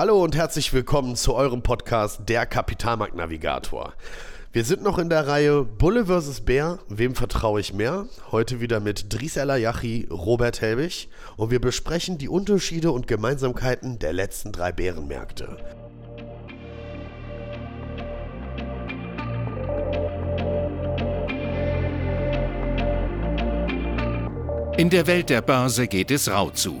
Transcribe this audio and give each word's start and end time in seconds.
Hallo 0.00 0.24
und 0.24 0.34
herzlich 0.34 0.72
willkommen 0.72 1.14
zu 1.14 1.34
eurem 1.34 1.60
Podcast 1.60 2.22
Der 2.26 2.46
Kapitalmarktnavigator. 2.46 3.92
Wir 4.50 4.64
sind 4.64 4.82
noch 4.82 4.96
in 4.96 5.10
der 5.10 5.26
Reihe 5.26 5.62
Bulle 5.62 6.06
vs. 6.06 6.40
Bär, 6.40 6.78
wem 6.88 7.14
vertraue 7.14 7.60
ich 7.60 7.74
mehr? 7.74 8.06
Heute 8.32 8.60
wieder 8.60 8.80
mit 8.80 9.12
Dries 9.12 9.36
Elayachi, 9.36 10.08
Robert 10.10 10.62
Helbig 10.62 11.10
und 11.36 11.50
wir 11.50 11.60
besprechen 11.60 12.16
die 12.16 12.30
Unterschiede 12.30 12.92
und 12.92 13.08
Gemeinsamkeiten 13.08 13.98
der 13.98 14.14
letzten 14.14 14.52
drei 14.52 14.72
Bärenmärkte. 14.72 15.58
In 24.78 24.88
der 24.88 25.06
Welt 25.06 25.28
der 25.28 25.42
Börse 25.42 25.88
geht 25.88 26.10
es 26.10 26.30
rau 26.30 26.48
zu. 26.48 26.80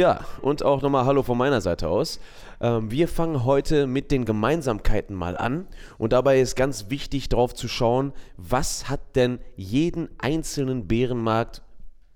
Ja, 0.00 0.24
und 0.40 0.62
auch 0.62 0.80
nochmal 0.80 1.04
Hallo 1.04 1.22
von 1.22 1.36
meiner 1.36 1.60
Seite 1.60 1.86
aus. 1.88 2.20
Ähm, 2.62 2.90
wir 2.90 3.06
fangen 3.06 3.44
heute 3.44 3.86
mit 3.86 4.10
den 4.10 4.24
Gemeinsamkeiten 4.24 5.14
mal 5.14 5.36
an. 5.36 5.66
Und 5.98 6.14
dabei 6.14 6.40
ist 6.40 6.56
ganz 6.56 6.86
wichtig 6.88 7.28
darauf 7.28 7.54
zu 7.54 7.68
schauen, 7.68 8.14
was 8.38 8.88
hat 8.88 9.14
denn 9.14 9.40
jeden 9.56 10.08
einzelnen 10.16 10.88
Bärenmarkt 10.88 11.60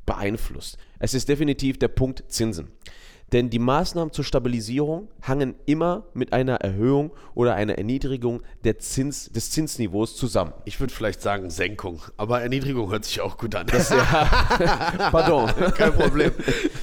beeinflusst. 0.06 0.78
Es 0.98 1.12
ist 1.12 1.28
definitiv 1.28 1.78
der 1.78 1.88
Punkt 1.88 2.24
Zinsen. 2.28 2.72
Denn 3.32 3.50
die 3.50 3.58
Maßnahmen 3.58 4.12
zur 4.12 4.24
Stabilisierung 4.24 5.08
hangen 5.22 5.54
immer 5.66 6.04
mit 6.14 6.32
einer 6.32 6.56
Erhöhung 6.56 7.10
oder 7.34 7.54
einer 7.54 7.76
Erniedrigung 7.78 8.42
Zins, 8.78 9.30
des 9.32 9.50
Zinsniveaus 9.50 10.16
zusammen. 10.16 10.52
Ich 10.64 10.78
würde 10.78 10.94
vielleicht 10.94 11.20
sagen 11.20 11.50
Senkung, 11.50 12.00
aber 12.16 12.42
Erniedrigung 12.42 12.90
hört 12.90 13.04
sich 13.04 13.20
auch 13.20 13.36
gut 13.36 13.54
an. 13.56 13.66
Das, 13.66 13.90
ja, 13.90 13.98
pardon. 15.10 15.50
Kein 15.74 15.92
Problem. 15.94 16.32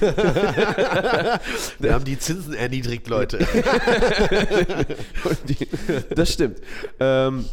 Wir 1.78 1.94
haben 1.94 2.04
die 2.04 2.18
Zinsen 2.18 2.54
erniedrigt, 2.54 3.08
Leute. 3.08 3.38
Das 6.14 6.32
stimmt. 6.32 6.60
Ähm, 7.00 7.44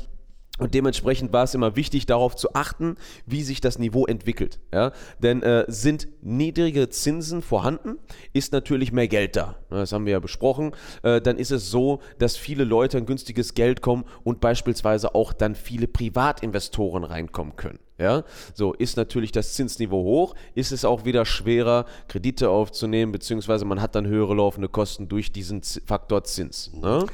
und 0.59 0.73
dementsprechend 0.73 1.33
war 1.33 1.43
es 1.43 1.55
immer 1.55 1.75
wichtig, 1.75 2.05
darauf 2.05 2.35
zu 2.35 2.53
achten, 2.53 2.95
wie 3.25 3.43
sich 3.43 3.61
das 3.61 3.79
Niveau 3.79 4.05
entwickelt. 4.05 4.59
Ja? 4.73 4.91
Denn 5.19 5.41
äh, 5.41 5.65
sind 5.67 6.07
niedrige 6.21 6.89
Zinsen 6.89 7.41
vorhanden, 7.41 7.97
ist 8.33 8.53
natürlich 8.53 8.91
mehr 8.91 9.07
Geld 9.07 9.35
da. 9.35 9.55
Das 9.69 9.91
haben 9.91 10.05
wir 10.05 10.13
ja 10.13 10.19
besprochen. 10.19 10.73
Äh, 11.03 11.21
dann 11.21 11.37
ist 11.37 11.51
es 11.51 11.71
so, 11.71 11.99
dass 12.19 12.37
viele 12.37 12.63
Leute 12.63 12.97
an 12.97 13.05
günstiges 13.05 13.53
Geld 13.53 13.81
kommen 13.81 14.05
und 14.23 14.41
beispielsweise 14.41 15.15
auch 15.15 15.33
dann 15.33 15.55
viele 15.55 15.87
Privatinvestoren 15.87 17.03
reinkommen 17.03 17.55
können. 17.55 17.79
Ja, 17.99 18.23
so 18.53 18.73
ist 18.73 18.95
natürlich 18.95 19.33
das 19.33 19.55
Zinsniveau 19.55 20.01
hoch, 20.03 20.33
ist 20.55 20.71
es 20.71 20.85
auch 20.85 21.03
wieder 21.03 21.25
schwerer, 21.25 21.85
Kredite 22.07 22.49
aufzunehmen, 22.49 23.11
beziehungsweise 23.11 23.65
man 23.65 23.81
hat 23.81 23.93
dann 23.93 24.07
höhere 24.07 24.35
laufende 24.35 24.69
Kosten 24.69 25.09
durch 25.09 25.33
diesen 25.33 25.61
Faktor 25.85 26.23
Zins. 26.23 26.71
Ne? 26.73 27.05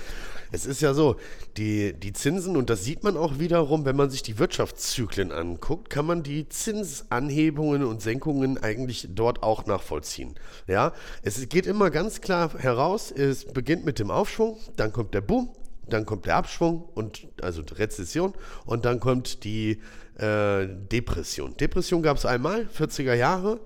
Es 0.52 0.66
ist 0.66 0.82
ja 0.82 0.94
so, 0.94 1.18
die, 1.58 1.94
die 1.94 2.14
Zinsen, 2.14 2.56
und 2.58 2.70
das 2.70 2.84
sieht 2.84 3.04
man 3.04 3.18
auch 3.18 3.40
wiederum, 3.40 3.86
wenn 3.86 3.96
man 3.96 4.10
sich 4.10 4.24
die 4.24 4.40
Wirtschaftszyklen 4.40 5.32
anguckt, 5.32 5.90
kann 5.90 6.06
man 6.06 6.24
die 6.24 6.48
Zinsanhebungen 6.50 7.84
und 7.84 8.02
Senkungen 8.02 8.62
eigentlich 8.62 9.08
dort 9.14 9.44
auch 9.44 9.66
nachvollziehen. 9.66 10.36
Ja, 10.68 10.94
es 11.24 11.48
geht 11.50 11.66
immer 11.66 11.90
ganz 11.90 12.22
klar 12.22 12.52
heraus, 12.58 13.12
es 13.12 13.46
beginnt 13.46 13.86
mit 13.86 14.00
dem 14.00 14.12
Aufschwung, 14.12 14.58
dann 14.76 14.92
kommt 14.92 15.14
der 15.14 15.22
Boom, 15.22 15.50
dann 15.90 16.06
kommt 16.06 16.26
der 16.26 16.36
Abschwung 16.36 16.84
und 16.94 17.28
also 17.42 17.62
Rezession 17.78 18.34
und 18.66 18.86
dann 18.86 19.00
kommt 19.00 19.44
die 19.44 19.82
äh, 20.18 20.68
Depression. 20.68 21.56
Depression 21.58 22.02
gab 22.02 22.18
es 22.18 22.26
einmal, 22.26 22.68
40er 22.78 23.14
Jahre. 23.14 23.60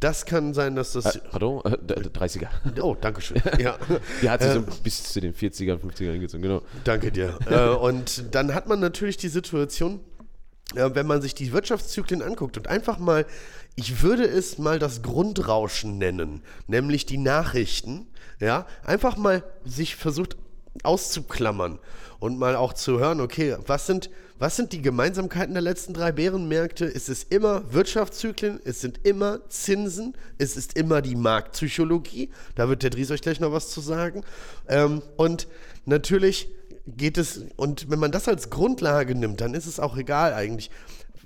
Das 0.00 0.26
kann 0.26 0.52
sein, 0.52 0.76
dass 0.76 0.92
das. 0.92 1.16
Äh, 1.16 1.20
pardon, 1.30 1.62
äh, 1.64 1.68
30er. 1.68 2.48
Oh, 2.82 2.94
danke 2.98 3.20
schön. 3.20 3.40
Ja. 3.58 3.78
Die 4.20 4.28
hat 4.28 4.42
sich 4.42 4.52
so 4.52 4.62
bis 4.82 5.02
zu 5.04 5.20
den 5.20 5.34
40ern, 5.34 5.78
50ern 5.78 6.18
gezogen, 6.18 6.42
genau. 6.42 6.62
Danke 6.84 7.10
dir. 7.10 7.38
äh, 7.48 7.68
und 7.70 8.34
dann 8.34 8.54
hat 8.54 8.68
man 8.68 8.80
natürlich 8.80 9.16
die 9.16 9.28
Situation, 9.28 10.00
äh, 10.74 10.90
wenn 10.92 11.06
man 11.06 11.22
sich 11.22 11.34
die 11.34 11.52
Wirtschaftszyklen 11.52 12.20
anguckt 12.22 12.58
und 12.58 12.68
einfach 12.68 12.98
mal, 12.98 13.24
ich 13.76 14.02
würde 14.02 14.24
es 14.24 14.58
mal 14.58 14.78
das 14.78 15.02
Grundrauschen 15.02 15.98
nennen, 15.98 16.42
nämlich 16.66 17.06
die 17.06 17.18
Nachrichten, 17.18 18.06
ja, 18.40 18.66
einfach 18.84 19.16
mal 19.16 19.42
sich 19.64 19.96
versucht 19.96 20.36
auszuklammern 20.82 21.78
und 22.18 22.38
mal 22.38 22.56
auch 22.56 22.72
zu 22.72 22.98
hören, 22.98 23.20
okay, 23.20 23.56
was 23.66 23.86
sind, 23.86 24.10
was 24.38 24.56
sind 24.56 24.72
die 24.72 24.82
Gemeinsamkeiten 24.82 25.54
der 25.54 25.62
letzten 25.62 25.94
drei 25.94 26.12
Bärenmärkte? 26.12 26.86
Es 26.86 27.08
ist 27.08 27.32
immer 27.32 27.72
Wirtschaftszyklen, 27.72 28.60
es 28.64 28.80
sind 28.80 29.00
immer 29.04 29.48
Zinsen, 29.48 30.16
es 30.38 30.56
ist 30.56 30.76
immer 30.76 31.02
die 31.02 31.16
Marktpsychologie. 31.16 32.30
Da 32.54 32.68
wird 32.68 32.82
der 32.82 32.90
Dries 32.90 33.10
euch 33.10 33.20
gleich 33.20 33.40
noch 33.40 33.52
was 33.52 33.70
zu 33.70 33.80
sagen. 33.80 34.24
Ähm, 34.68 35.02
und 35.16 35.48
natürlich 35.84 36.48
geht 36.86 37.18
es, 37.18 37.44
und 37.56 37.90
wenn 37.90 37.98
man 37.98 38.12
das 38.12 38.28
als 38.28 38.50
Grundlage 38.50 39.14
nimmt, 39.14 39.40
dann 39.40 39.54
ist 39.54 39.66
es 39.66 39.80
auch 39.80 39.96
egal 39.96 40.34
eigentlich, 40.34 40.70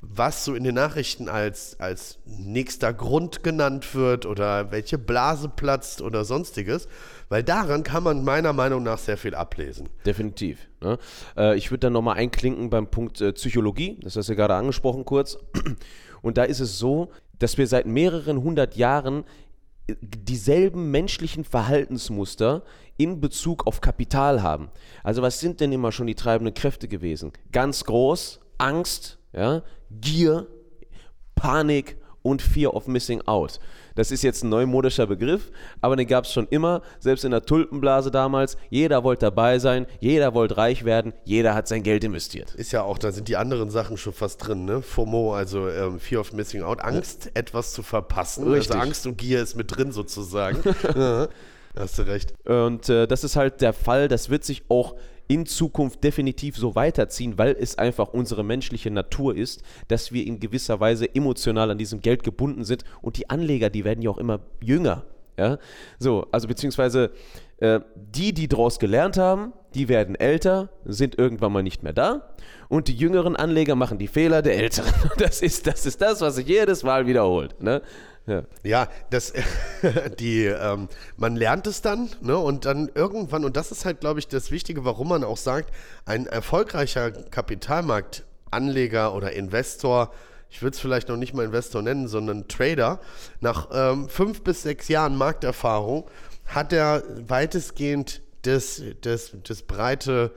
was 0.00 0.44
so 0.44 0.54
in 0.54 0.64
den 0.64 0.74
Nachrichten 0.74 1.28
als, 1.28 1.78
als 1.80 2.18
nächster 2.24 2.92
Grund 2.92 3.42
genannt 3.42 3.94
wird 3.94 4.26
oder 4.26 4.70
welche 4.70 4.98
Blase 4.98 5.48
platzt 5.48 6.02
oder 6.02 6.24
sonstiges, 6.24 6.88
weil 7.28 7.42
daran 7.42 7.82
kann 7.82 8.04
man 8.04 8.24
meiner 8.24 8.52
Meinung 8.52 8.82
nach 8.82 8.98
sehr 8.98 9.16
viel 9.16 9.34
ablesen. 9.34 9.88
Definitiv. 10.06 10.68
Ne? 10.80 10.98
Äh, 11.36 11.56
ich 11.56 11.70
würde 11.70 11.80
dann 11.80 11.92
nochmal 11.92 12.16
einklinken 12.16 12.70
beim 12.70 12.88
Punkt 12.88 13.20
äh, 13.20 13.32
Psychologie, 13.32 13.98
das 14.02 14.16
hast 14.16 14.28
du 14.28 14.32
ja 14.32 14.36
gerade 14.36 14.54
angesprochen 14.54 15.04
kurz. 15.04 15.38
Und 16.22 16.38
da 16.38 16.44
ist 16.44 16.60
es 16.60 16.78
so, 16.78 17.10
dass 17.38 17.58
wir 17.58 17.66
seit 17.66 17.86
mehreren 17.86 18.42
hundert 18.42 18.76
Jahren 18.76 19.24
äh, 19.88 19.94
dieselben 20.00 20.90
menschlichen 20.90 21.44
Verhaltensmuster 21.44 22.62
in 22.96 23.20
Bezug 23.20 23.66
auf 23.66 23.80
Kapital 23.80 24.42
haben. 24.42 24.70
Also 25.02 25.22
was 25.22 25.40
sind 25.40 25.60
denn 25.60 25.72
immer 25.72 25.92
schon 25.92 26.06
die 26.06 26.14
treibenden 26.14 26.54
Kräfte 26.54 26.88
gewesen? 26.88 27.32
Ganz 27.52 27.84
groß, 27.84 28.40
Angst, 28.58 29.18
ja, 29.32 29.62
Gier, 29.90 30.46
Panik 31.34 31.96
und 32.22 32.42
Fear 32.42 32.74
of 32.74 32.86
Missing 32.86 33.22
Out. 33.22 33.58
Das 33.94 34.10
ist 34.12 34.22
jetzt 34.22 34.44
ein 34.44 34.48
neumodischer 34.48 35.06
Begriff, 35.06 35.50
aber 35.80 35.96
den 35.96 36.06
gab 36.06 36.24
es 36.24 36.32
schon 36.32 36.46
immer, 36.48 36.82
selbst 37.00 37.24
in 37.24 37.32
der 37.32 37.42
Tulpenblase 37.42 38.10
damals. 38.10 38.56
Jeder 38.70 39.02
wollte 39.02 39.26
dabei 39.26 39.58
sein, 39.58 39.86
jeder 39.98 40.34
wollte 40.34 40.56
reich 40.56 40.84
werden, 40.84 41.12
jeder 41.24 41.54
hat 41.54 41.66
sein 41.66 41.82
Geld 41.82 42.04
investiert. 42.04 42.54
Ist 42.54 42.72
ja 42.72 42.82
auch, 42.82 42.98
da 42.98 43.10
sind 43.10 43.28
die 43.28 43.36
anderen 43.36 43.70
Sachen 43.70 43.96
schon 43.96 44.12
fast 44.12 44.46
drin, 44.46 44.64
ne? 44.64 44.82
FOMO, 44.82 45.34
also 45.34 45.68
ähm, 45.68 45.98
Fear 45.98 46.20
of 46.20 46.32
Missing 46.32 46.62
Out, 46.62 46.80
Angst, 46.80 47.26
ja. 47.26 47.30
etwas 47.34 47.72
zu 47.72 47.82
verpassen. 47.82 48.44
Also 48.44 48.54
Richtig. 48.54 48.76
Also 48.76 48.86
Angst 48.86 49.06
und 49.06 49.18
Gier 49.18 49.42
ist 49.42 49.56
mit 49.56 49.76
drin 49.76 49.90
sozusagen. 49.90 50.58
ja, 50.94 51.28
hast 51.76 51.98
du 51.98 52.02
recht. 52.02 52.34
Und 52.46 52.88
äh, 52.88 53.08
das 53.08 53.24
ist 53.24 53.36
halt 53.36 53.60
der 53.60 53.72
Fall, 53.72 54.06
das 54.06 54.30
wird 54.30 54.44
sich 54.44 54.64
auch 54.68 54.94
in 55.28 55.46
Zukunft 55.46 56.02
definitiv 56.02 56.56
so 56.56 56.74
weiterziehen, 56.74 57.38
weil 57.38 57.54
es 57.58 57.78
einfach 57.78 58.08
unsere 58.08 58.42
menschliche 58.42 58.90
Natur 58.90 59.36
ist, 59.36 59.62
dass 59.88 60.10
wir 60.10 60.26
in 60.26 60.40
gewisser 60.40 60.80
Weise 60.80 61.14
emotional 61.14 61.70
an 61.70 61.78
diesem 61.78 62.00
Geld 62.00 62.22
gebunden 62.22 62.64
sind 62.64 62.84
und 63.02 63.18
die 63.18 63.30
Anleger, 63.30 63.70
die 63.70 63.84
werden 63.84 64.02
ja 64.02 64.10
auch 64.10 64.18
immer 64.18 64.40
jünger. 64.60 65.04
Ja? 65.36 65.58
So, 65.98 66.26
also 66.32 66.48
beziehungsweise 66.48 67.12
äh, 67.58 67.80
die, 67.94 68.32
die 68.32 68.48
daraus 68.48 68.78
gelernt 68.78 69.18
haben, 69.18 69.52
die 69.74 69.88
werden 69.88 70.14
älter, 70.14 70.70
sind 70.84 71.18
irgendwann 71.18 71.52
mal 71.52 71.62
nicht 71.62 71.82
mehr 71.82 71.92
da 71.92 72.34
und 72.68 72.88
die 72.88 72.94
jüngeren 72.94 73.36
Anleger 73.36 73.74
machen 73.74 73.98
die 73.98 74.08
Fehler 74.08 74.42
der 74.42 74.56
Älteren. 74.56 74.92
Das 75.18 75.42
ist 75.42 75.66
das, 75.66 75.84
ist 75.84 76.00
das 76.00 76.20
was 76.20 76.36
sich 76.36 76.46
jedes 76.46 76.82
Mal 76.82 77.06
wiederholt. 77.06 77.60
Ne? 77.62 77.82
Ja, 78.28 78.42
ja 78.62 78.88
das, 79.10 79.32
die, 80.18 80.44
ähm, 80.44 80.88
man 81.16 81.34
lernt 81.34 81.66
es 81.66 81.82
dann, 81.82 82.10
ne? 82.20 82.36
Und 82.36 82.66
dann 82.66 82.90
irgendwann, 82.94 83.44
und 83.44 83.56
das 83.56 83.72
ist 83.72 83.84
halt, 83.84 84.00
glaube 84.00 84.20
ich, 84.20 84.28
das 84.28 84.50
Wichtige, 84.50 84.84
warum 84.84 85.08
man 85.08 85.24
auch 85.24 85.38
sagt, 85.38 85.72
ein 86.04 86.26
erfolgreicher 86.26 87.10
Kapitalmarktanleger 87.10 89.14
oder 89.14 89.32
Investor, 89.32 90.12
ich 90.50 90.62
würde 90.62 90.74
es 90.74 90.80
vielleicht 90.80 91.08
noch 91.08 91.16
nicht 91.16 91.34
mal 91.34 91.44
Investor 91.44 91.82
nennen, 91.82 92.08
sondern 92.08 92.48
Trader, 92.48 93.00
nach 93.40 93.68
ähm, 93.72 94.08
fünf 94.08 94.42
bis 94.42 94.62
sechs 94.62 94.88
Jahren 94.88 95.16
Markterfahrung 95.16 96.08
hat 96.46 96.72
er 96.72 97.02
weitestgehend 97.26 98.22
das, 98.42 98.82
das, 99.02 99.32
das 99.42 99.62
breite 99.62 100.32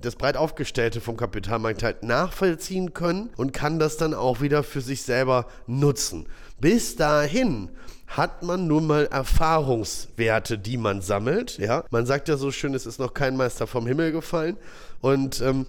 das 0.00 0.16
breit 0.16 0.36
aufgestellte 0.36 1.00
vom 1.00 1.16
Kapitalmarkt 1.16 1.82
halt 1.82 2.02
nachvollziehen 2.02 2.92
können 2.92 3.30
und 3.36 3.52
kann 3.52 3.78
das 3.78 3.96
dann 3.96 4.14
auch 4.14 4.40
wieder 4.40 4.62
für 4.62 4.80
sich 4.80 5.02
selber 5.02 5.46
nutzen. 5.66 6.26
Bis 6.60 6.96
dahin 6.96 7.70
hat 8.06 8.42
man 8.42 8.66
nun 8.66 8.86
mal 8.86 9.06
Erfahrungswerte, 9.06 10.58
die 10.58 10.76
man 10.76 11.02
sammelt. 11.02 11.58
Ja, 11.58 11.84
man 11.90 12.06
sagt 12.06 12.28
ja 12.28 12.36
so 12.36 12.50
schön, 12.50 12.74
es 12.74 12.86
ist 12.86 12.98
noch 12.98 13.14
kein 13.14 13.36
Meister 13.36 13.66
vom 13.66 13.86
Himmel 13.86 14.12
gefallen 14.12 14.56
und 15.00 15.40
ähm, 15.40 15.66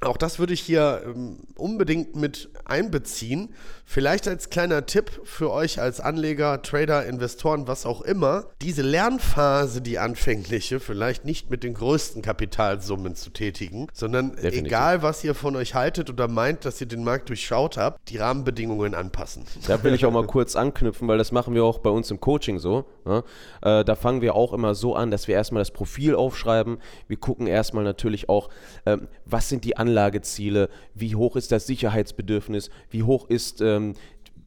auch 0.00 0.16
das 0.16 0.38
würde 0.38 0.52
ich 0.52 0.60
hier 0.60 1.02
ähm, 1.06 1.38
unbedingt 1.56 2.16
mit 2.16 2.50
einbeziehen. 2.64 3.54
Vielleicht 3.88 4.26
als 4.28 4.50
kleiner 4.50 4.84
Tipp 4.84 5.20
für 5.24 5.50
euch 5.52 5.80
als 5.80 6.00
Anleger, 6.00 6.60
Trader, 6.60 7.06
Investoren, 7.06 7.68
was 7.68 7.86
auch 7.86 8.02
immer, 8.02 8.46
diese 8.60 8.82
Lernphase, 8.82 9.80
die 9.80 9.98
anfängliche, 9.98 10.80
vielleicht 10.80 11.24
nicht 11.24 11.50
mit 11.50 11.62
den 11.62 11.74
größten 11.74 12.20
Kapitalsummen 12.20 13.14
zu 13.14 13.30
tätigen, 13.30 13.86
sondern 13.92 14.32
Definitiv. 14.32 14.66
egal, 14.66 15.02
was 15.02 15.22
ihr 15.22 15.34
von 15.34 15.54
euch 15.56 15.74
haltet 15.74 16.10
oder 16.10 16.26
meint, 16.26 16.64
dass 16.64 16.80
ihr 16.80 16.88
den 16.88 17.04
Markt 17.04 17.28
durchschaut 17.28 17.76
habt, 17.76 18.10
die 18.10 18.18
Rahmenbedingungen 18.18 18.94
anpassen. 18.94 19.44
Da 19.66 19.82
will 19.82 19.94
ich 19.94 20.04
auch 20.04 20.12
mal 20.12 20.26
kurz 20.26 20.56
anknüpfen, 20.56 21.06
weil 21.06 21.18
das 21.18 21.30
machen 21.30 21.54
wir 21.54 21.64
auch 21.64 21.78
bei 21.78 21.90
uns 21.90 22.10
im 22.10 22.20
Coaching 22.20 22.58
so. 22.58 22.86
Ja? 23.06 23.22
Äh, 23.62 23.84
da 23.84 23.94
fangen 23.94 24.20
wir 24.20 24.34
auch 24.34 24.52
immer 24.52 24.74
so 24.74 24.94
an, 24.96 25.10
dass 25.10 25.28
wir 25.28 25.36
erstmal 25.36 25.60
das 25.60 25.70
Profil 25.70 26.16
aufschreiben. 26.16 26.78
Wir 27.06 27.16
gucken 27.18 27.46
erstmal 27.46 27.84
natürlich 27.84 28.28
auch, 28.28 28.50
ähm, 28.84 29.06
was 29.24 29.48
sind 29.48 29.64
die 29.64 29.76
Anlageziele, 29.86 30.68
wie 30.94 31.14
hoch 31.14 31.36
ist 31.36 31.52
das 31.52 31.66
Sicherheitsbedürfnis, 31.66 32.70
wie 32.90 33.02
hoch 33.02 33.28
ist 33.28 33.60
ähm, 33.60 33.94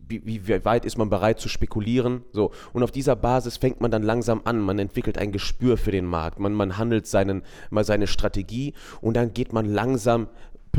wie, 0.09 0.47
wie 0.47 0.65
weit 0.65 0.85
ist 0.85 0.97
man 0.97 1.09
bereit 1.09 1.39
zu 1.39 1.49
spekulieren? 1.49 2.23
So. 2.31 2.51
Und 2.73 2.83
auf 2.83 2.91
dieser 2.91 3.15
Basis 3.15 3.57
fängt 3.57 3.79
man 3.79 3.91
dann 3.91 4.03
langsam 4.03 4.41
an. 4.43 4.59
Man 4.59 4.79
entwickelt 4.79 5.17
ein 5.17 5.31
Gespür 5.31 5.77
für 5.77 5.91
den 5.91 6.05
Markt. 6.05 6.39
Man, 6.39 6.53
man 6.53 6.77
handelt 6.77 7.05
seinen, 7.05 7.43
mal 7.69 7.83
seine 7.83 8.07
Strategie 8.07 8.73
und 9.01 9.13
dann 9.15 9.33
geht 9.33 9.53
man 9.53 9.65
langsam 9.65 10.27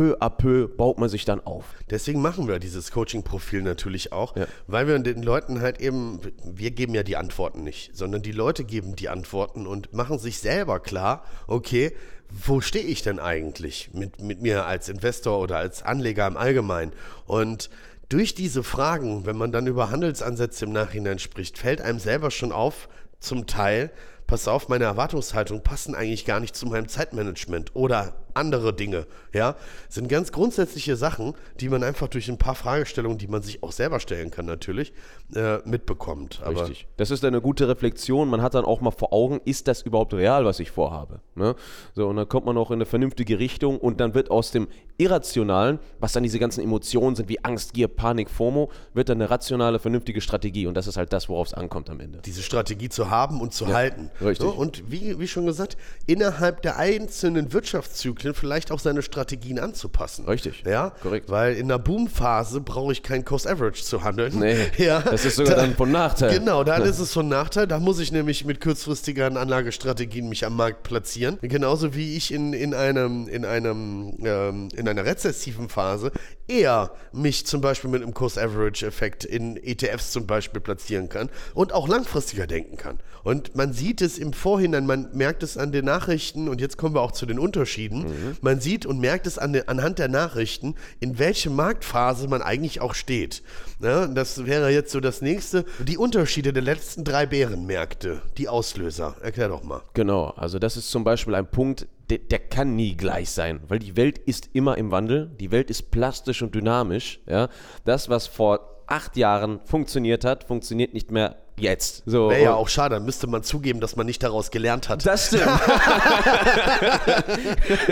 peu 0.00 0.16
à 0.18 0.30
peu 0.30 0.66
baut 0.66 0.98
man 0.98 1.10
sich 1.10 1.26
dann 1.26 1.40
auf. 1.44 1.66
Deswegen 1.90 2.22
machen 2.22 2.48
wir 2.48 2.58
dieses 2.58 2.90
Coaching-Profil 2.90 3.60
natürlich 3.60 4.12
auch, 4.12 4.34
Ja. 4.34 4.46
weil 4.66 4.86
wir 4.86 4.98
den 4.98 5.22
Leuten 5.22 5.60
halt 5.60 5.78
eben, 5.78 6.20
wir 6.42 6.70
geben 6.70 6.94
ja 6.94 7.02
die 7.02 7.18
Antworten 7.18 7.64
nicht, 7.64 7.94
sondern 7.94 8.22
die 8.22 8.32
Leute 8.32 8.64
geben 8.64 8.96
die 8.96 9.10
Antworten 9.10 9.66
und 9.66 9.92
machen 9.92 10.18
sich 10.18 10.38
selber 10.38 10.80
klar, 10.80 11.22
okay, 11.46 11.92
wo 12.30 12.62
stehe 12.62 12.84
ich 12.84 13.02
denn 13.02 13.18
eigentlich 13.18 13.90
mit, 13.92 14.22
mit 14.22 14.40
mir 14.40 14.64
als 14.64 14.88
Investor 14.88 15.38
oder 15.38 15.58
als 15.58 15.82
Anleger 15.82 16.26
im 16.26 16.38
Allgemeinen? 16.38 16.92
Und 17.26 17.68
durch 18.08 18.34
diese 18.34 18.62
Fragen, 18.62 19.26
wenn 19.26 19.36
man 19.36 19.52
dann 19.52 19.66
über 19.66 19.90
Handelsansätze 19.90 20.64
im 20.64 20.72
Nachhinein 20.72 21.18
spricht, 21.18 21.58
fällt 21.58 21.82
einem 21.82 21.98
selber 21.98 22.30
schon 22.30 22.52
auf, 22.52 22.88
zum 23.18 23.46
Teil, 23.46 23.90
pass 24.30 24.46
auf, 24.46 24.68
meine 24.68 24.84
Erwartungshaltung 24.84 25.60
passen 25.64 25.96
eigentlich 25.96 26.24
gar 26.24 26.38
nicht 26.38 26.54
zu 26.54 26.66
meinem 26.66 26.86
Zeitmanagement 26.86 27.74
oder 27.74 28.14
andere 28.34 28.72
Dinge, 28.72 29.06
ja, 29.32 29.56
sind 29.88 30.08
ganz 30.08 30.30
grundsätzliche 30.32 30.96
Sachen, 30.96 31.34
die 31.58 31.68
man 31.68 31.82
einfach 31.82 32.08
durch 32.08 32.28
ein 32.28 32.38
paar 32.38 32.54
Fragestellungen, 32.54 33.18
die 33.18 33.26
man 33.26 33.42
sich 33.42 33.62
auch 33.62 33.72
selber 33.72 34.00
stellen 34.00 34.30
kann 34.30 34.46
natürlich, 34.46 34.92
äh, 35.34 35.58
mitbekommt. 35.64 36.40
Aber 36.44 36.62
Richtig. 36.62 36.86
Das 36.96 37.10
ist 37.10 37.24
eine 37.24 37.40
gute 37.40 37.68
Reflexion. 37.68 38.28
Man 38.28 38.42
hat 38.42 38.54
dann 38.54 38.64
auch 38.64 38.80
mal 38.80 38.90
vor 38.90 39.12
Augen, 39.12 39.40
ist 39.44 39.68
das 39.68 39.82
überhaupt 39.82 40.14
real, 40.14 40.44
was 40.44 40.60
ich 40.60 40.70
vorhabe? 40.70 41.20
Ne? 41.34 41.54
So, 41.94 42.08
und 42.08 42.16
dann 42.16 42.28
kommt 42.28 42.46
man 42.46 42.56
auch 42.56 42.70
in 42.70 42.76
eine 42.76 42.86
vernünftige 42.86 43.38
Richtung 43.38 43.78
und 43.78 44.00
dann 44.00 44.14
wird 44.14 44.30
aus 44.30 44.50
dem 44.50 44.68
Irrationalen, 44.96 45.78
was 45.98 46.12
dann 46.12 46.22
diese 46.22 46.38
ganzen 46.38 46.62
Emotionen 46.62 47.16
sind, 47.16 47.28
wie 47.28 47.42
Angst, 47.44 47.72
Gier, 47.72 47.88
Panik, 47.88 48.28
FOMO, 48.30 48.70
wird 48.92 49.08
dann 49.08 49.20
eine 49.20 49.30
rationale, 49.30 49.78
vernünftige 49.78 50.20
Strategie. 50.20 50.66
Und 50.66 50.74
das 50.74 50.86
ist 50.86 50.96
halt 50.96 51.12
das, 51.12 51.28
worauf 51.28 51.48
es 51.48 51.54
ankommt 51.54 51.88
am 51.90 52.00
Ende. 52.00 52.20
diese 52.24 52.42
Strategie 52.42 52.88
zu 52.88 53.10
haben 53.10 53.40
und 53.40 53.54
zu 53.54 53.68
halten. 53.68 54.10
Richtig. 54.20 54.46
So, 54.46 54.52
und 54.52 54.90
wie, 54.90 55.18
wie 55.18 55.28
schon 55.28 55.46
gesagt, 55.46 55.76
innerhalb 56.06 56.62
der 56.62 56.76
einzelnen 56.76 57.52
Wirtschaftszyklen 57.52 58.34
vielleicht 58.34 58.72
auch 58.72 58.78
seine 58.78 59.02
Strategien 59.02 59.58
anzupassen. 59.58 60.26
Richtig. 60.26 60.62
Ja, 60.66 60.90
Korrekt. 61.02 61.30
Weil 61.30 61.54
in 61.56 61.68
der 61.68 61.78
Boomphase 61.78 62.60
brauche 62.60 62.92
ich 62.92 63.02
kein 63.02 63.24
Cost 63.24 63.46
Average 63.46 63.82
zu 63.82 64.04
handeln. 64.04 64.38
Nee, 64.38 64.56
ja, 64.78 65.00
das 65.00 65.24
ist 65.24 65.36
sogar 65.36 65.56
dann 65.56 65.74
von 65.74 65.90
Nachteil. 65.90 66.38
Genau, 66.38 66.64
dann 66.64 66.82
ist 66.84 66.98
es 66.98 67.12
von 67.12 67.28
Nachteil. 67.28 67.66
Da 67.66 67.78
muss 67.78 67.98
ich 67.98 68.12
nämlich 68.12 68.44
mit 68.44 68.60
kurzfristigeren 68.60 69.36
Anlagestrategien 69.36 70.28
mich 70.28 70.44
am 70.44 70.56
Markt 70.56 70.82
platzieren. 70.82 71.38
Genauso 71.42 71.94
wie 71.94 72.16
ich 72.16 72.32
in, 72.32 72.52
in, 72.52 72.74
einem, 72.74 73.28
in, 73.28 73.44
einem, 73.44 74.16
ähm, 74.24 74.68
in 74.76 74.88
einer 74.88 75.04
rezessiven 75.04 75.68
Phase 75.68 76.12
eher 76.48 76.90
mich 77.12 77.46
zum 77.46 77.60
Beispiel 77.60 77.90
mit 77.90 78.02
einem 78.02 78.14
Cost-Average-Effekt 78.14 79.24
in 79.24 79.56
ETFs 79.56 80.10
zum 80.10 80.26
Beispiel 80.26 80.60
platzieren 80.60 81.08
kann 81.08 81.30
und 81.54 81.72
auch 81.72 81.88
langfristiger 81.88 82.46
denken 82.46 82.76
kann. 82.76 82.98
Und 83.22 83.54
man 83.54 83.72
sieht 83.72 84.00
es 84.00 84.09
im 84.18 84.32
Vorhinein, 84.32 84.86
man 84.86 85.08
merkt 85.12 85.42
es 85.42 85.56
an 85.56 85.72
den 85.72 85.84
Nachrichten 85.84 86.48
und 86.48 86.60
jetzt 86.60 86.76
kommen 86.76 86.94
wir 86.94 87.00
auch 87.00 87.12
zu 87.12 87.26
den 87.26 87.38
Unterschieden. 87.38 88.06
Man 88.40 88.60
sieht 88.60 88.86
und 88.86 89.00
merkt 89.00 89.26
es 89.26 89.38
an 89.38 89.52
den, 89.52 89.68
anhand 89.68 89.98
der 89.98 90.08
Nachrichten, 90.08 90.74
in 91.00 91.18
welche 91.18 91.50
Marktphase 91.50 92.28
man 92.28 92.42
eigentlich 92.42 92.80
auch 92.80 92.94
steht. 92.94 93.42
Ja, 93.80 94.06
das 94.06 94.46
wäre 94.46 94.70
jetzt 94.70 94.92
so 94.92 95.00
das 95.00 95.22
nächste. 95.22 95.64
Die 95.78 95.96
Unterschiede 95.98 96.52
der 96.52 96.62
letzten 96.62 97.04
drei 97.04 97.26
Bärenmärkte, 97.26 98.22
die 98.36 98.48
Auslöser. 98.48 99.16
Erklär 99.22 99.48
doch 99.48 99.62
mal. 99.62 99.82
Genau, 99.94 100.26
also 100.36 100.58
das 100.58 100.76
ist 100.76 100.90
zum 100.90 101.04
Beispiel 101.04 101.34
ein 101.34 101.50
Punkt, 101.50 101.86
der, 102.10 102.18
der 102.18 102.40
kann 102.40 102.76
nie 102.76 102.96
gleich 102.96 103.30
sein, 103.30 103.60
weil 103.68 103.78
die 103.78 103.96
Welt 103.96 104.18
ist 104.18 104.50
immer 104.52 104.76
im 104.76 104.90
Wandel, 104.90 105.30
die 105.38 105.50
Welt 105.50 105.70
ist 105.70 105.90
plastisch 105.90 106.42
und 106.42 106.54
dynamisch. 106.54 107.20
Ja? 107.26 107.48
Das, 107.84 108.08
was 108.08 108.26
vor 108.26 108.82
acht 108.86 109.16
Jahren 109.16 109.60
funktioniert 109.64 110.24
hat, 110.24 110.44
funktioniert 110.44 110.92
nicht 110.92 111.10
mehr 111.10 111.36
jetzt. 111.60 112.02
So, 112.06 112.30
Wäre 112.30 112.42
ja 112.42 112.54
auch 112.54 112.68
schade, 112.68 112.96
dann 112.96 113.04
müsste 113.04 113.26
man 113.26 113.42
zugeben, 113.42 113.80
dass 113.80 113.96
man 113.96 114.06
nicht 114.06 114.22
daraus 114.22 114.50
gelernt 114.50 114.88
hat. 114.88 115.06
Das 115.06 115.28
stimmt. 115.28 115.44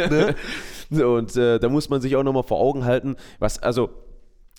so, 0.91 1.15
und 1.15 1.37
äh, 1.37 1.59
da 1.59 1.69
muss 1.69 1.88
man 1.88 2.00
sich 2.00 2.17
auch 2.17 2.23
nochmal 2.23 2.43
vor 2.43 2.61
Augen 2.61 2.85
halten, 2.85 3.17
was, 3.38 3.62
also 3.62 3.91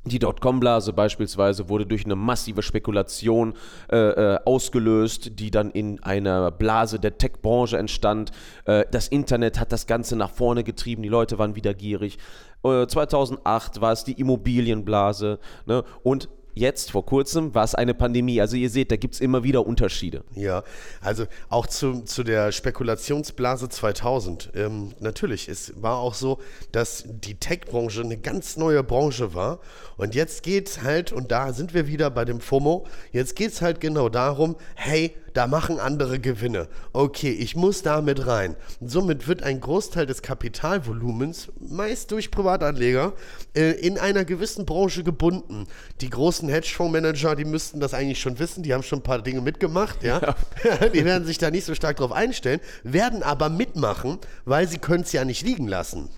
die 0.06 0.20
Dotcom-Blase 0.20 0.94
beispielsweise 0.94 1.68
wurde 1.68 1.86
durch 1.86 2.06
eine 2.06 2.16
massive 2.16 2.62
Spekulation 2.62 3.54
äh, 3.92 3.98
äh, 3.98 4.40
ausgelöst, 4.46 5.40
die 5.40 5.52
dann 5.52 5.72
in 5.72 6.02
einer 6.02 6.52
Blase 6.52 7.00
der 7.00 7.18
Tech-Branche 7.18 7.78
entstand. 7.78 8.32
Äh, 8.66 8.86
das 8.92 9.10
Internet 9.10 9.60
hat 9.60 9.74
das 9.74 9.88
Ganze 9.88 10.16
nach 10.16 10.32
vorne 10.32 10.64
getrieben, 10.64 11.04
die 11.04 11.10
Leute 11.10 11.38
waren 11.38 11.56
wieder 11.56 11.74
gierig. 11.74 12.18
Äh, 12.64 12.88
2008 12.88 13.82
war 13.82 13.92
es 13.92 14.06
die 14.06 14.14
Immobilienblase 14.14 15.40
ne? 15.66 15.84
und 16.04 16.30
jetzt 16.60 16.92
vor 16.92 17.06
kurzem 17.06 17.56
war 17.56 17.64
es 17.64 17.74
eine 17.74 17.94
Pandemie. 17.94 18.42
Also 18.42 18.56
ihr 18.56 18.70
seht, 18.70 18.92
da 18.92 18.98
gibt 18.98 19.16
es 19.16 19.22
immer 19.22 19.44
wieder 19.44 19.66
Unterschiede. 19.66 20.24
Ja, 20.36 20.64
also 21.02 21.26
auch 21.50 21.68
zu, 21.68 22.02
zu 22.02 22.24
der 22.24 22.52
Spekulationsblase 22.52 23.70
2000. 23.70 24.52
Ähm, 24.56 24.94
natürlich, 25.00 25.48
es 25.48 25.74
war 25.82 25.98
auch 25.98 26.14
so, 26.14 26.40
dass 26.72 27.06
die 27.08 27.36
Tech-Branche 27.36 28.02
eine 28.02 28.18
ganz 28.18 28.58
neue 28.58 28.84
Branche 28.84 29.34
war. 29.34 29.60
Und 29.98 30.16
jetzt 30.16 30.44
geht's 30.44 30.82
halt, 30.82 31.12
und 31.12 31.32
da 31.32 31.54
sind 31.54 31.74
wir 31.74 31.88
wieder 31.88 32.10
bei 32.10 32.26
dem 32.26 32.40
FOMO, 32.40 32.86
jetzt 33.12 33.36
geht's 33.36 33.62
halt 33.62 33.82
genau 33.82 34.10
darum, 34.10 34.56
hey, 34.76 35.16
da 35.34 35.48
machen 35.48 35.80
andere 35.80 36.20
Gewinne. 36.20 36.68
Okay, 36.94 37.32
ich 37.32 37.56
muss 37.56 37.82
da 37.82 38.02
mit 38.02 38.28
rein. 38.28 38.56
Somit 38.82 39.28
wird 39.28 39.44
ein 39.44 39.60
Großteil 39.60 40.06
des 40.06 40.22
Kapitalvolumens, 40.22 41.52
meist 41.60 42.12
durch 42.12 42.32
Privatanleger, 42.32 43.14
äh, 43.56 43.72
in 43.72 43.98
einer 43.98 44.26
gewissen 44.26 44.66
Branche 44.66 45.04
gebunden. 45.04 45.68
Die 46.02 46.10
großen 46.10 46.50
Hedgefondsmanager, 46.50 47.36
die 47.36 47.46
müssten 47.46 47.80
das 47.80 47.94
eigentlich 47.94 48.20
schon 48.20 48.40
wissen, 48.40 48.64
die 48.64 48.74
haben 48.74 48.84
schon 48.84 49.00
ein 49.00 49.04
paar 49.04 49.22
Dinge 49.22 49.42
mitgemacht, 49.42 50.04
ja. 50.04 50.36
die 50.94 51.06
werden 51.06 51.26
sich 51.26 51.38
da 51.38 51.52
nicht 51.52 51.66
so 51.66 51.76
stark 51.76 51.98
drauf 51.98 52.12
einstellen, 52.12 52.60
werden 52.84 53.24
aber 53.24 53.50
mitmachen, 53.50 54.20
weil 54.46 54.68
sie 54.68 54.78
können 54.78 55.04
es 55.04 55.12
ja 55.12 55.26
nicht 55.26 55.44
liegen 55.44 55.68
lassen. 55.68 56.10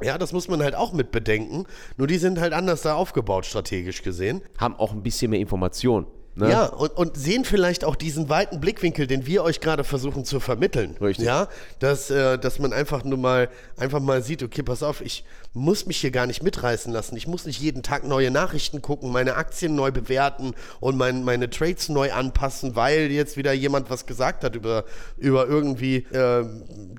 Ja, 0.00 0.16
das 0.16 0.32
muss 0.32 0.48
man 0.48 0.62
halt 0.62 0.76
auch 0.76 0.92
mit 0.92 1.10
bedenken. 1.10 1.66
Nur 1.96 2.06
die 2.06 2.18
sind 2.18 2.38
halt 2.38 2.52
anders 2.52 2.82
da 2.82 2.94
aufgebaut, 2.94 3.46
strategisch 3.46 4.02
gesehen. 4.02 4.42
Haben 4.56 4.76
auch 4.76 4.92
ein 4.92 5.02
bisschen 5.02 5.30
mehr 5.30 5.40
Information. 5.40 6.06
Ne? 6.38 6.50
Ja, 6.50 6.66
und, 6.66 6.96
und 6.96 7.16
sehen 7.16 7.44
vielleicht 7.44 7.84
auch 7.84 7.96
diesen 7.96 8.28
weiten 8.28 8.60
Blickwinkel, 8.60 9.08
den 9.08 9.26
wir 9.26 9.42
euch 9.42 9.60
gerade 9.60 9.82
versuchen 9.82 10.24
zu 10.24 10.38
vermitteln. 10.38 10.96
Richtig. 11.00 11.26
Ja, 11.26 11.48
dass, 11.80 12.10
äh, 12.10 12.38
dass 12.38 12.60
man 12.60 12.72
einfach 12.72 13.02
nur 13.02 13.18
mal, 13.18 13.48
einfach 13.76 13.98
mal 13.98 14.22
sieht, 14.22 14.44
okay, 14.44 14.62
pass 14.62 14.84
auf, 14.84 15.00
ich 15.00 15.24
muss 15.52 15.86
mich 15.86 15.96
hier 15.96 16.12
gar 16.12 16.26
nicht 16.26 16.42
mitreißen 16.42 16.92
lassen. 16.92 17.16
Ich 17.16 17.26
muss 17.26 17.44
nicht 17.44 17.60
jeden 17.60 17.82
Tag 17.82 18.04
neue 18.04 18.30
Nachrichten 18.30 18.82
gucken, 18.82 19.10
meine 19.10 19.34
Aktien 19.34 19.74
neu 19.74 19.90
bewerten 19.90 20.54
und 20.78 20.96
mein, 20.96 21.24
meine 21.24 21.50
Trades 21.50 21.88
neu 21.88 22.12
anpassen, 22.12 22.76
weil 22.76 23.10
jetzt 23.10 23.36
wieder 23.36 23.52
jemand 23.52 23.90
was 23.90 24.06
gesagt 24.06 24.44
hat 24.44 24.54
über, 24.54 24.84
über 25.16 25.48
irgendwie 25.48 26.06
äh, 26.12 26.44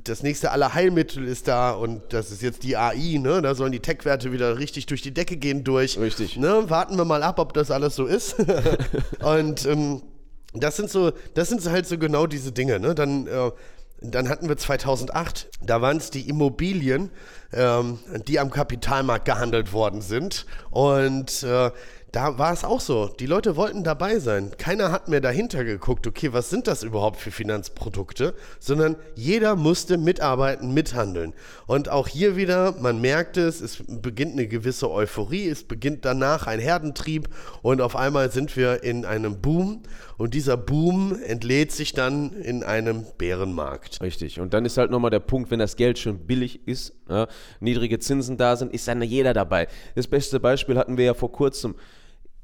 das 0.04 0.22
nächste 0.22 0.52
Allerheilmittel 0.52 1.26
ist 1.26 1.48
da 1.48 1.72
und 1.72 2.02
das 2.10 2.32
ist 2.32 2.42
jetzt 2.42 2.64
die 2.64 2.76
AI, 2.76 3.20
ne? 3.20 3.42
Da 3.42 3.56
sollen 3.56 3.72
die 3.72 3.80
Tech-Werte 3.80 4.34
wieder 4.34 4.58
richtig 4.58 4.88
durch 4.88 5.02
die 5.02 5.14
Decke 5.14 5.38
gehen 5.38 5.64
durch. 5.64 5.98
Richtig. 5.98 6.36
Ne? 6.36 6.70
Warten 6.70 6.98
wir 6.98 7.06
mal 7.06 7.24
ab, 7.24 7.40
ob 7.40 7.54
das 7.54 7.72
alles 7.72 7.96
so 7.96 8.06
ist. 8.06 8.36
Und 9.38 9.66
ähm, 9.66 10.02
das 10.54 10.78
sind 10.78 10.90
so, 10.90 11.12
das 11.34 11.50
sind 11.50 11.64
halt 11.70 11.86
so 11.86 11.98
genau 11.98 12.28
diese 12.28 12.52
Dinge. 12.52 12.80
Ne? 12.80 12.96
Dann, 12.96 13.28
äh, 13.28 13.52
dann 14.02 14.30
hatten 14.30 14.48
wir 14.48 14.58
2008, 14.58 15.50
da 15.62 15.82
waren 15.82 15.98
es 15.98 16.10
die 16.10 16.28
Immobilien, 16.28 17.12
ähm, 17.54 18.00
die 18.28 18.40
am 18.40 18.50
Kapitalmarkt 18.50 19.26
gehandelt 19.26 19.74
worden 19.74 20.02
sind. 20.02 20.46
Und 20.72 21.44
äh, 21.44 21.72
da 22.12 22.38
war 22.38 22.54
es 22.54 22.64
auch 22.64 22.82
so. 22.82 23.08
Die 23.08 23.26
Leute 23.26 23.56
wollten 23.56 23.84
dabei 23.84 24.20
sein. 24.20 24.52
Keiner 24.58 24.92
hat 24.92 25.08
mehr 25.08 25.22
dahinter 25.22 25.64
geguckt, 25.64 26.08
okay, 26.08 26.34
was 26.34 26.50
sind 26.50 26.68
das 26.68 26.84
überhaupt 26.84 27.18
für 27.18 27.32
Finanzprodukte, 27.32 28.34
sondern 28.60 28.96
jeder 29.16 29.56
musste 29.56 29.98
mitarbeiten, 29.98 30.74
mithandeln. 30.74 31.34
Und 31.68 31.90
auch 31.90 32.08
hier 32.08 32.36
wieder, 32.36 32.74
man 32.80 33.00
merkt 33.00 33.38
es, 33.38 33.62
es 33.62 33.84
beginnt 33.88 34.34
eine 34.34 34.48
gewisse 34.48 34.90
Euphorie, 34.90 35.48
es 35.48 35.64
beginnt 35.64 36.06
danach 36.06 36.48
ein 36.48 36.60
Herdentrieb 36.60 37.30
und 37.62 37.82
auf 37.82 37.96
einmal 37.96 38.32
sind 38.32 38.56
wir 38.56 38.84
in 38.84 39.06
einem 39.06 39.40
Boom 39.42 39.84
und 40.20 40.34
dieser 40.34 40.58
Boom 40.58 41.18
entlädt 41.26 41.72
sich 41.72 41.94
dann 41.94 42.34
in 42.34 42.62
einem 42.62 43.06
Bärenmarkt. 43.18 44.02
Richtig. 44.02 44.42
Und 44.42 44.54
dann 44.54 44.66
ist 44.66 44.78
halt 44.78 44.92
nochmal 44.92 45.12
der 45.12 45.22
Punkt, 45.22 45.50
wenn 45.50 45.60
das 45.60 45.78
Geld 45.78 45.98
schon 45.98 46.20
billig 46.28 46.68
ist, 46.68 46.94
ja, 47.10 47.28
niedrige 47.62 48.00
Zinsen 48.00 48.36
da 48.36 48.58
sind, 48.58 48.74
ist 48.74 48.86
dann 48.90 49.02
jeder 49.02 49.34
dabei. 49.34 49.70
Das 49.96 50.08
beste 50.08 50.42
Beispiel 50.42 50.78
hatten 50.78 50.98
wir 50.98 51.06
ja 51.06 51.14
vor 51.14 51.32
kurzem 51.32 51.76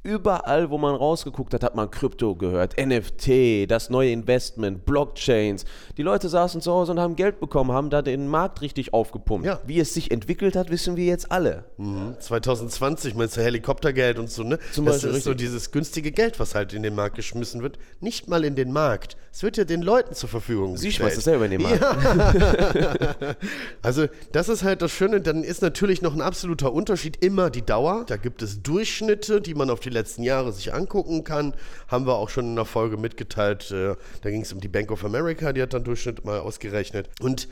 überall, 0.06 0.70
wo 0.70 0.78
man 0.78 0.96
rausgeguckt 0.96 1.54
hat, 1.54 1.64
hat 1.64 1.76
man 1.76 1.90
Krypto 1.90 2.36
gehört, 2.36 2.76
NFT, 2.78 3.70
das 3.70 3.90
neue 3.90 4.12
Investment, 4.12 4.86
Blockchains. 4.86 5.66
Die 5.98 6.04
Leute 6.04 6.30
saßen 6.30 6.62
zu 6.62 6.72
Hause 6.72 6.92
und 6.92 7.00
haben 7.00 7.16
Geld 7.16 7.40
bekommen, 7.40 7.72
haben 7.72 7.90
da 7.90 8.02
den 8.04 8.28
Markt 8.28 8.62
richtig 8.62 8.94
aufgepumpt. 8.94 9.46
Ja. 9.46 9.60
Wie 9.66 9.80
es 9.80 9.94
sich 9.94 10.12
entwickelt 10.12 10.56
hat, 10.56 10.70
wissen 10.70 10.96
wir 10.96 11.06
jetzt 11.06 11.32
alle. 11.32 11.66
Mhm. 11.78 12.16
2020 12.20 13.16
meinst 13.16 13.36
du 13.36 13.42
Helikoptergeld 13.42 14.20
und 14.20 14.30
so, 14.30 14.44
ne? 14.44 14.60
Zum 14.72 14.86
das 14.86 15.02
Beispiel, 15.02 15.18
ist 15.18 15.24
so 15.24 15.34
dieses 15.34 15.72
günstige 15.72 16.12
Geld, 16.12 16.40
was 16.40 16.54
halt 16.54 16.74
in 16.74 16.84
den 16.84 16.94
Markt 16.94 17.16
geschmissen 17.16 17.64
wird. 17.64 17.80
Nicht 18.00 18.30
mal 18.30 18.46
in 18.46 18.56
den 18.56 18.72
Markt. 18.72 19.18
Es 19.32 19.42
wird 19.44 19.58
ja 19.58 19.66
den 19.66 19.82
Leuten 19.82 20.14
zur 20.14 20.30
Verfügung 20.30 20.78
Sie 20.78 20.88
gestellt. 20.88 21.14
schmeißt 21.14 21.18
es 21.18 21.24
selber 21.26 21.46
in 21.46 21.52
den 21.52 21.62
Markt. 21.64 21.84
Also, 23.82 24.08
das 24.32 24.50
ist 24.50 24.64
halt 24.64 24.82
das 24.82 24.92
Schöne. 24.92 25.22
Dann 25.22 25.44
ist 25.44 25.62
natürlich 25.62 26.02
noch 26.02 26.14
ein 26.14 26.22
absoluter 26.22 26.74
Unterschied 26.74 27.24
immer 27.24 27.50
die 27.50 27.62
Dauer. 27.64 28.04
Da 28.08 28.18
gibt 28.18 28.42
es 28.42 28.62
Durchschnitte, 28.64 29.42
die 29.42 29.54
man 29.54 29.70
auf 29.70 29.80
die 29.80 29.90
letzten 29.96 30.22
Jahre 30.24 30.52
sich 30.54 30.74
angucken 30.74 31.24
kann. 31.24 31.56
Haben 31.88 32.06
wir 32.06 32.14
auch 32.16 32.30
schon 32.30 32.46
in 32.46 32.52
einer 32.52 32.66
Folge 32.66 32.98
mitgeteilt. 32.98 33.72
Äh, 33.72 33.96
Da 34.22 34.30
ging 34.30 34.42
es 34.42 34.54
um 34.54 34.60
die 34.62 34.68
Bank 34.68 34.92
of 34.92 35.04
America, 35.04 35.52
die 35.54 35.62
hat 35.64 35.74
dann 35.74 35.84
Durchschnitt 35.84 36.24
mal 36.26 36.40
ausgerechnet. 36.40 37.10
Und 37.20 37.48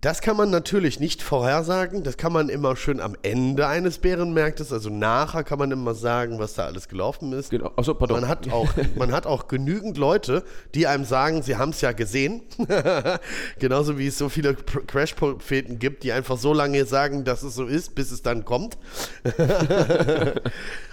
das 0.00 0.20
kann 0.20 0.36
man 0.36 0.48
natürlich 0.50 1.00
nicht 1.00 1.24
vorhersagen. 1.24 2.04
Das 2.04 2.16
kann 2.16 2.32
man 2.32 2.50
immer 2.50 2.76
schön 2.76 3.00
am 3.00 3.16
Ende 3.22 3.66
eines 3.66 3.98
Bärenmarktes, 3.98 4.72
also 4.72 4.90
nachher 4.90 5.42
kann 5.42 5.58
man 5.58 5.72
immer 5.72 5.92
sagen, 5.92 6.38
was 6.38 6.54
da 6.54 6.66
alles 6.66 6.86
gelaufen 6.88 7.32
ist. 7.32 7.50
Genau. 7.50 7.72
Achso, 7.74 7.94
pardon. 7.94 8.20
Man 8.20 8.28
hat, 8.28 8.48
auch, 8.52 8.68
man 8.94 9.10
hat 9.10 9.26
auch 9.26 9.48
genügend 9.48 9.98
Leute, 9.98 10.44
die 10.76 10.86
einem 10.86 11.04
sagen, 11.04 11.42
sie 11.42 11.56
haben 11.56 11.70
es 11.70 11.80
ja 11.80 11.90
gesehen. 11.90 12.42
Genauso 13.58 13.98
wie 13.98 14.06
es 14.06 14.16
so 14.18 14.28
viele 14.28 14.50
Pr- 14.52 14.86
Crash-Propheten 14.86 15.80
gibt, 15.80 16.04
die 16.04 16.12
einfach 16.12 16.38
so 16.38 16.54
lange 16.54 16.84
sagen, 16.84 17.24
dass 17.24 17.42
es 17.42 17.56
so 17.56 17.64
ist, 17.66 17.96
bis 17.96 18.12
es 18.12 18.22
dann 18.22 18.44
kommt. 18.44 18.78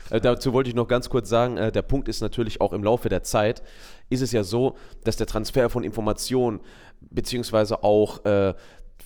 Äh, 0.09 0.21
dazu 0.21 0.53
wollte 0.53 0.69
ich 0.69 0.75
noch 0.75 0.87
ganz 0.87 1.09
kurz 1.09 1.29
sagen, 1.29 1.57
äh, 1.57 1.71
der 1.71 1.81
Punkt 1.81 2.07
ist 2.07 2.21
natürlich 2.21 2.61
auch 2.61 2.73
im 2.73 2.83
Laufe 2.83 3.09
der 3.09 3.23
Zeit, 3.23 3.63
ist 4.09 4.21
es 4.21 4.31
ja 4.31 4.43
so, 4.43 4.75
dass 5.03 5.17
der 5.17 5.27
Transfer 5.27 5.69
von 5.69 5.83
Informationen 5.83 6.59
beziehungsweise 7.01 7.83
auch 7.83 8.23
äh, 8.25 8.53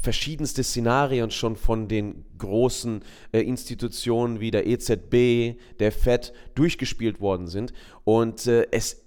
verschiedenste 0.01 0.63
Szenarien 0.63 1.31
schon 1.31 1.55
von 1.55 1.87
den 1.87 2.25
großen 2.37 3.03
äh, 3.31 3.41
Institutionen 3.41 4.39
wie 4.39 4.51
der 4.51 4.65
EZB, 4.65 5.59
der 5.79 5.91
FED 5.91 6.33
durchgespielt 6.55 7.19
worden 7.19 7.47
sind. 7.47 7.73
Und 8.05 8.47
äh, 8.47 8.67
es 8.71 9.03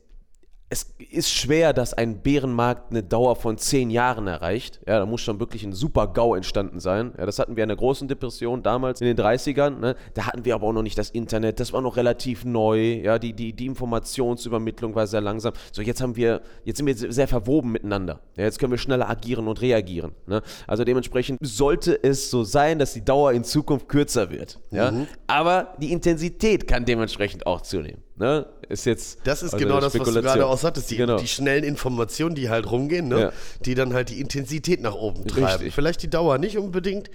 es 0.72 0.94
ist 1.10 1.30
schwer, 1.30 1.74
dass 1.74 1.92
ein 1.92 2.22
Bärenmarkt 2.22 2.92
eine 2.92 3.02
Dauer 3.02 3.36
von 3.36 3.58
zehn 3.58 3.90
Jahren 3.90 4.26
erreicht. 4.26 4.80
Ja, 4.86 5.00
da 5.00 5.04
muss 5.04 5.20
schon 5.20 5.38
wirklich 5.38 5.64
ein 5.64 5.74
super 5.74 6.06
GAU 6.06 6.34
entstanden 6.34 6.80
sein. 6.80 7.12
Ja, 7.18 7.26
das 7.26 7.38
hatten 7.38 7.56
wir 7.56 7.64
in 7.64 7.68
der 7.68 7.76
großen 7.76 8.08
Depression 8.08 8.62
damals 8.62 9.02
in 9.02 9.06
den 9.06 9.18
30ern. 9.18 9.80
Ne? 9.80 9.96
Da 10.14 10.28
hatten 10.28 10.46
wir 10.46 10.54
aber 10.54 10.68
auch 10.68 10.72
noch 10.72 10.82
nicht 10.82 10.96
das 10.96 11.10
Internet. 11.10 11.60
Das 11.60 11.74
war 11.74 11.82
noch 11.82 11.98
relativ 11.98 12.46
neu. 12.46 13.02
Ja, 13.02 13.18
die, 13.18 13.34
die, 13.34 13.52
die 13.52 13.66
Informationsübermittlung 13.66 14.94
war 14.94 15.06
sehr 15.06 15.20
langsam. 15.20 15.52
So, 15.72 15.82
jetzt 15.82 16.00
haben 16.00 16.16
wir, 16.16 16.40
jetzt 16.64 16.78
sind 16.78 16.86
wir 16.86 16.96
sehr 16.96 17.28
verwoben 17.28 17.72
miteinander. 17.72 18.20
Ja, 18.38 18.44
jetzt 18.44 18.58
können 18.58 18.72
wir 18.72 18.78
schneller 18.78 19.10
agieren 19.10 19.48
und 19.48 19.60
reagieren. 19.60 20.12
Ne? 20.26 20.40
Also 20.66 20.84
dementsprechend 20.84 21.38
sollte 21.42 22.02
es 22.02 22.30
so 22.30 22.44
sein, 22.44 22.78
dass 22.78 22.94
die 22.94 23.04
Dauer 23.04 23.32
in 23.32 23.44
Zukunft 23.44 23.90
kürzer 23.90 24.30
wird. 24.30 24.58
Ja? 24.70 24.90
Aber 25.26 25.74
die 25.82 25.92
Intensität 25.92 26.66
kann 26.66 26.86
dementsprechend 26.86 27.46
auch 27.46 27.60
zunehmen. 27.60 28.02
Ne? 28.22 28.46
Ist 28.68 28.86
jetzt 28.86 29.18
Das 29.24 29.42
ist 29.42 29.52
also 29.52 29.64
genau 29.64 29.80
das, 29.80 29.98
was 29.98 30.08
du 30.14 30.22
gerade 30.22 30.46
auch 30.46 30.56
sagtest. 30.56 30.88
Die, 30.92 30.96
Genau. 30.96 31.16
die 31.18 31.26
schnellen 31.26 31.64
Informationen, 31.64 32.36
die 32.36 32.48
halt 32.48 32.70
rumgehen, 32.70 33.08
ne? 33.08 33.20
Ja. 33.20 33.32
die 33.64 33.74
dann 33.74 33.94
halt 33.94 34.10
die 34.10 34.20
Intensität 34.20 34.80
nach 34.80 34.94
oben 34.94 35.26
treiben. 35.26 35.46
Richtig. 35.46 35.74
Vielleicht 35.74 36.02
die 36.04 36.08
Dauer 36.08 36.38
nicht 36.38 36.56
unbedingt, 36.56 37.10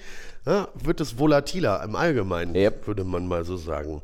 ja, 0.46 0.68
wird 0.76 1.00
es 1.00 1.18
volatiler 1.18 1.82
im 1.82 1.96
Allgemeinen, 1.96 2.54
Yep. 2.56 2.88
würde 2.88 3.06
man 3.06 3.26
mal 3.26 3.46
so 3.46 3.56
sagen. 3.56 4.02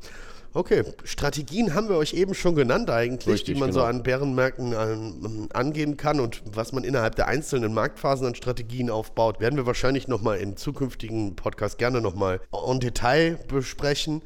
Okay, 0.53 0.83
Strategien 1.03 1.73
haben 1.73 1.89
wir 1.89 1.97
euch 1.97 2.13
eben 2.13 2.33
schon 2.33 2.55
genannt 2.55 2.89
eigentlich, 2.89 3.33
Richtig, 3.33 3.55
die 3.55 3.59
man 3.59 3.73
so 3.73 3.79
genau. 3.79 3.89
an 3.89 4.03
Bärenmärkten 4.03 4.71
ähm, 4.71 5.49
angehen 5.51 5.97
kann 5.97 6.21
und 6.21 6.41
was 6.45 6.71
man 6.71 6.85
innerhalb 6.85 7.15
der 7.17 7.27
einzelnen 7.27 7.73
Marktphasen 7.73 8.27
an 8.27 8.35
Strategien 8.35 8.89
aufbaut, 8.89 9.41
werden 9.41 9.57
wir 9.57 9.65
wahrscheinlich 9.65 10.07
nochmal 10.07 10.37
in 10.37 10.55
zukünftigen 10.55 11.35
Podcasts 11.35 11.75
gerne 11.77 11.99
nochmal 11.99 12.39
en 12.69 12.79
Detail 12.79 13.39
besprechen. 13.49 14.21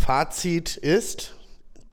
Fazit 0.00 0.76
ist, 0.76 1.34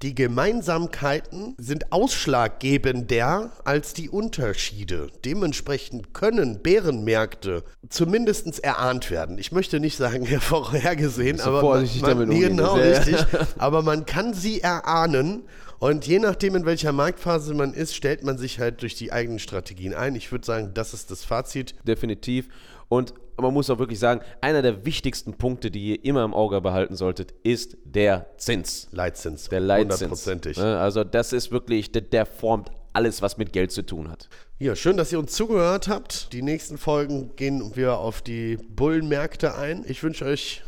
die 0.03 0.13
Gemeinsamkeiten 0.13 1.55
sind 1.57 1.91
ausschlaggebender 1.91 3.51
als 3.65 3.93
die 3.93 4.09
Unterschiede. 4.09 5.07
Dementsprechend 5.25 6.13
können 6.13 6.61
Bärenmärkte 6.61 7.63
zumindest 7.89 8.63
erahnt 8.63 9.09
werden. 9.09 9.39
Ich 9.39 9.51
möchte 9.51 9.79
nicht 9.79 9.97
sagen 9.97 10.25
vorhergesehen, 10.39 11.41
aber 11.41 11.63
man, 11.63 11.89
damit 12.01 12.27
man, 12.27 12.39
genau 12.39 12.77
ja- 12.77 12.83
richtig. 12.83 13.25
Aber 13.57 13.81
man 13.81 14.05
kann 14.05 14.33
sie 14.33 14.61
erahnen. 14.61 15.43
Und 15.79 16.07
je 16.07 16.19
nachdem, 16.19 16.55
in 16.55 16.65
welcher 16.65 16.91
Marktphase 16.91 17.53
man 17.53 17.73
ist, 17.73 17.95
stellt 17.95 18.23
man 18.23 18.37
sich 18.37 18.59
halt 18.59 18.81
durch 18.81 18.95
die 18.95 19.11
eigenen 19.11 19.39
Strategien 19.39 19.93
ein. 19.93 20.15
Ich 20.15 20.31
würde 20.31 20.45
sagen, 20.45 20.71
das 20.73 20.93
ist 20.93 21.11
das 21.11 21.23
Fazit. 21.23 21.75
definitiv. 21.87 22.49
Und 22.89 23.13
man 23.39 23.53
muss 23.53 23.69
auch 23.69 23.77
wirklich 23.77 23.99
sagen, 23.99 24.21
einer 24.41 24.61
der 24.63 24.85
wichtigsten 24.85 25.33
Punkte, 25.33 25.69
die 25.69 25.91
ihr 25.91 26.05
immer 26.05 26.23
im 26.23 26.33
Auge 26.33 26.59
behalten 26.61 26.95
solltet, 26.95 27.33
ist 27.43 27.77
der 27.83 28.25
Zins. 28.37 28.87
Leitzins. 28.91 29.49
Der 29.49 29.59
Leitzins. 29.59 29.93
Hundertprozentig. 30.01 30.57
Ne, 30.57 30.79
Also 30.79 31.03
das 31.03 31.33
ist 31.33 31.51
wirklich, 31.51 31.91
der, 31.91 32.01
der 32.01 32.25
formt 32.25 32.71
alles, 32.93 33.21
was 33.21 33.37
mit 33.37 33.53
Geld 33.53 33.71
zu 33.71 33.85
tun 33.85 34.09
hat. 34.09 34.27
Ja, 34.57 34.75
schön, 34.75 34.97
dass 34.97 35.11
ihr 35.11 35.19
uns 35.19 35.33
zugehört 35.33 35.87
habt. 35.87 36.33
Die 36.33 36.41
nächsten 36.41 36.79
Folgen 36.79 37.35
gehen 37.35 37.75
wir 37.75 37.99
auf 37.99 38.23
die 38.23 38.57
Bullenmärkte 38.57 39.53
ein. 39.55 39.85
Ich 39.87 40.01
wünsche 40.01 40.25
euch 40.25 40.63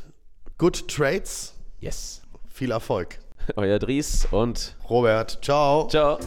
good 0.59 0.87
trades. 0.87 1.55
Yes. 1.79 2.21
Viel 2.53 2.69
Erfolg. 2.69 3.17
Euer 3.55 3.79
Dries 3.79 4.27
und 4.31 4.75
Robert, 4.89 5.39
ciao. 5.41 5.87
ciao. 5.87 6.17